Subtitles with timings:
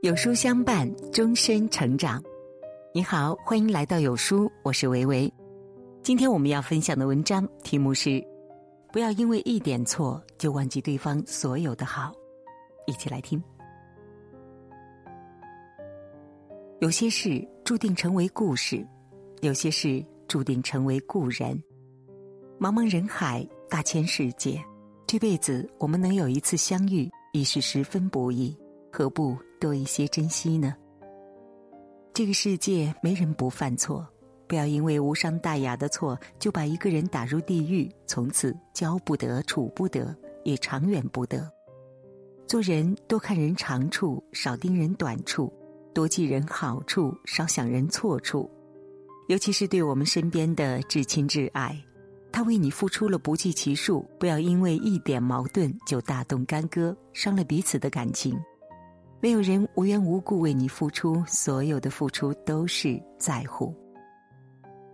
[0.00, 2.22] 有书相伴，终身成长。
[2.94, 5.32] 你好，欢迎来到有书，我是维维。
[6.04, 8.24] 今天我们要分享的文章题目是：
[8.92, 12.12] 不要因为一点错就忘记对方所有的好。
[12.86, 13.42] 一起来听。
[16.78, 18.86] 有些事注定成为故事，
[19.40, 21.60] 有些事注定成为故人。
[22.56, 24.62] 茫茫人海，大千世界，
[25.08, 28.56] 这辈子我们能有一次相遇，已是十分不易。
[28.92, 30.74] 何不多一些珍惜呢？
[32.14, 34.06] 这个世界没人不犯错，
[34.48, 41.48] 不要因为无伤大雅的错就把一个人打入地狱，从此交不得、处不得，也长远不得。
[42.46, 45.52] 做人多看人长处，少盯人短处；
[45.92, 48.50] 多记人好处，少想人错处。
[49.28, 51.78] 尤其是对我们身边的至亲至爱，
[52.32, 58.34] 他为你付出了不计其数，不要因为一点矛盾就大动干戈，伤了彼此的感情。
[59.20, 63.74] 没有人无缘无故为你付出，所有的付出都是在乎。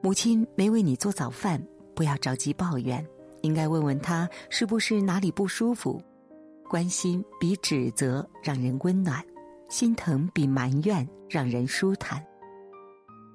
[0.03, 1.63] 母亲没为你做早饭，
[1.95, 3.07] 不要着急抱怨，
[3.43, 6.01] 应该问问他是不是哪里不舒服。
[6.71, 9.23] 关心比指责让人温暖，
[9.69, 12.25] 心疼比埋怨让人舒坦。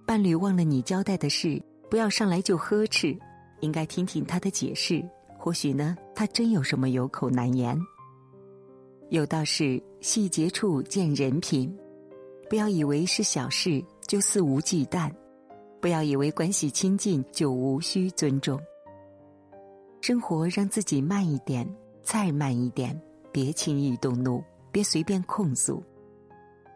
[0.08, 3.16] 伴侣忘了你交代的事，不要上来就呵斥，
[3.59, 7.80] 应该听听他的解释，或许呢，他真有什么有口难言。
[9.09, 11.75] 有道是细节处见人品，
[12.47, 15.11] 不要以为是小事就肆无忌惮，
[15.81, 18.59] 不要以为关系亲近就无需尊重。
[19.99, 21.67] 生活让自己慢一点，
[22.03, 22.99] 再慢一点，
[23.31, 25.83] 别轻易动怒，别随便控诉。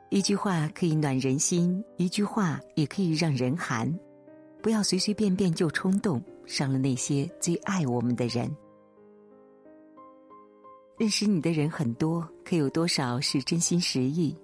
[0.10, 3.92] 一句话可以暖人心，一句话也可以让人寒。
[4.60, 8.50] 不要随随便便就冲动，伤了那些最爱我们的人。
[10.98, 14.36] 认识你的人很多，可有多少是真心实意？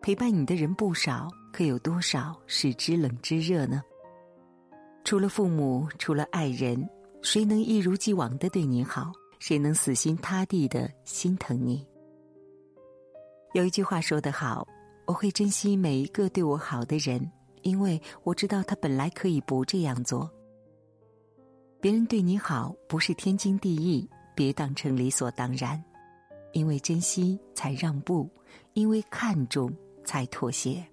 [0.00, 3.82] 陪伴你的人不少，可有多少是知冷知热呢？
[5.04, 6.88] 除了父母，除了爱人，
[7.20, 9.12] 谁能一如既往的对你好？
[9.40, 11.84] 谁能死心塌地的心疼你？
[13.54, 14.66] 有一句话说得好
[15.04, 17.28] ：“我会珍惜每一个对我好的人，
[17.62, 20.30] 因为我知道他本来可以不这样做。”
[21.80, 25.82] 别人对你好不是天经地义，别当成理所当然。
[26.52, 28.28] 因为珍惜才让步，
[28.72, 29.72] 因为看重
[30.04, 30.84] 才妥协。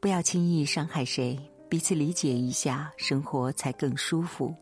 [0.00, 4.54] 不要轻易伤害谁，彼此理解一下，生活才更舒服。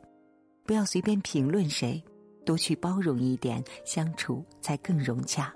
[0.66, 2.02] 不要随便评论谁，
[2.44, 5.54] 多去包容一点，相处才更融洽。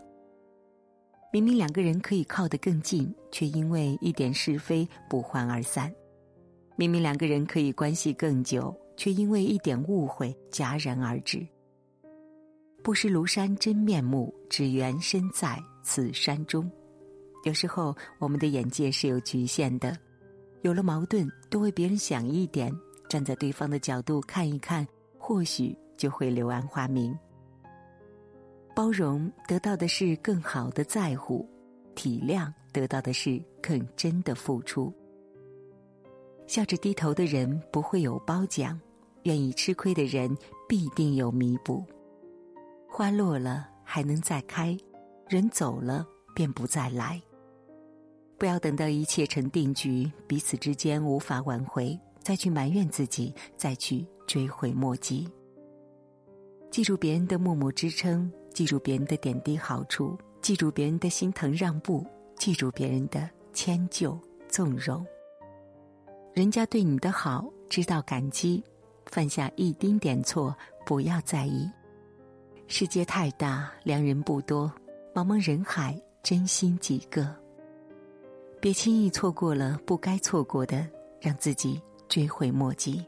[1.33, 5.91] 明明两个人可以靠得更近，却因为一点是非不欢而散；
[6.77, 11.47] 明明两个人可以关系更久，却因为一点误会戛然而止。
[12.83, 16.69] 不识庐山真面目，只缘身在此山中。
[17.45, 19.97] 有时候，我们的眼界是有局限的。
[20.63, 22.73] 有了矛盾，多为别人想一点，
[23.09, 27.17] 站在对方的角度看一看，或许就会柳暗花明。
[28.75, 31.49] 包容得到的是更好的在乎，
[31.95, 34.93] 体谅得到的是更真的付出。
[36.49, 38.81] 笑着低头的人不会有褒奖，
[39.23, 40.37] 愿意吃亏的人
[40.69, 41.85] 必定有弥补。
[42.95, 44.77] 花落了还能再开，
[45.27, 47.19] 人走了便不再来。
[48.37, 55.27] 不要等到一切成定局，彼此之间无法挽回，再去埋怨自己，再去追悔莫及。
[56.71, 65.03] 记住别人的默默支撑，记住别人的点滴好处，记住别人的心疼让步，记住别人的迁就纵容。
[66.35, 68.63] 人家对你的好，知道感激，
[69.07, 70.55] 犯下一丁点错，
[70.85, 71.67] 不要在意。
[72.75, 74.73] 世界太大，良人不多，
[75.15, 77.29] 茫茫人海，真心几个。
[78.63, 80.89] 别轻易错过了不该错过的，
[81.21, 81.79] 让自己
[82.09, 83.05] 追悔莫及。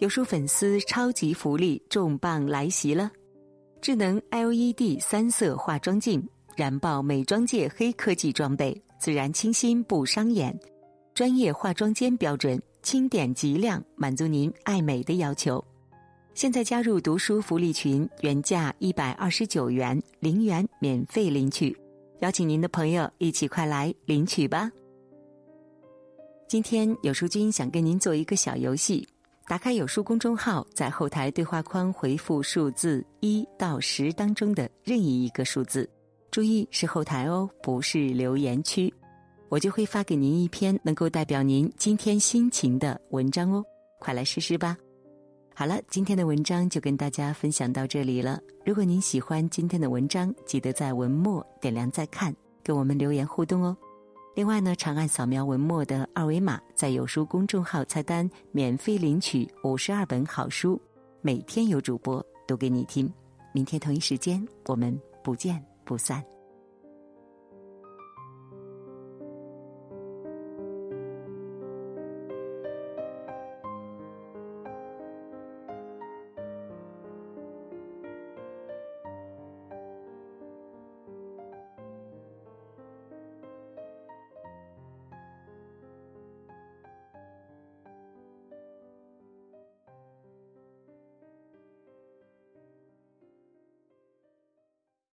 [0.00, 3.10] 有书粉丝超级福利重磅来袭了！
[3.80, 6.28] 智能 LED 三色化妆镜，
[6.58, 10.54] 燃爆美妆界黑科技装备，自然清新不伤眼。
[11.14, 15.62] 专业化妆间标准，轻点即亮，满足您爱美的要求。
[16.32, 21.76] 现在加入读书福利群，原价一百二十九元，零元免费领取。
[22.20, 24.70] 邀请您的朋友一起快来领取吧。
[26.48, 29.06] 今天有书君想跟您做一个小游戏，
[29.46, 35.86] 打开有书公众号，在后台对话框回复数字一到十当中的任意一个数字，
[36.30, 38.92] 注意是后台哦，不是留言区。
[39.52, 43.62] 我就会发给您一篇能够代表您今天心情的文章哦，
[43.98, 44.74] 快来试试吧！
[45.54, 48.40] 好了，今天的文章就跟大家分享到这里了。
[48.64, 52.34] 如果您喜欢今天的文章，记得在文末点亮再看，
[52.64, 53.76] 给我们留言互动哦。
[54.34, 60.80] 另外呢，长按扫描文末的二维码，在有书公众号菜单免费领取五十二本好书，
[61.20, 63.12] 每天有主播读给你听。
[63.52, 66.24] 明天同一时间，我们不见不散。